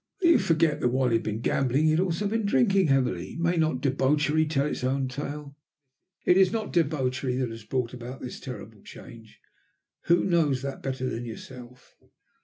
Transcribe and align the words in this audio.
"You 0.23 0.39
forget 0.39 0.79
that 0.79 0.89
while 0.89 1.09
he 1.09 1.17
had 1.17 1.23
been 1.23 1.41
gambling 1.41 1.83
he 1.85 1.91
had 1.91 1.99
also 1.99 2.27
been 2.27 2.43
drinking 2.43 2.87
heavily. 2.87 3.37
May 3.39 3.55
not 3.55 3.81
debauchery 3.81 4.47
tell 4.47 4.65
its 4.65 4.83
own 4.83 5.07
tale?" 5.07 5.55
"It 6.25 6.37
is 6.37 6.51
not 6.51 6.73
debauchery 6.73 7.35
that 7.35 7.51
has 7.51 7.63
brought 7.65 7.93
about 7.93 8.19
this 8.19 8.39
terrible 8.39 8.81
change. 8.81 9.39
Who 10.05 10.23
knows 10.25 10.63
that 10.63 10.81
better 10.81 11.07
than 11.07 11.25
yourself? 11.25 11.97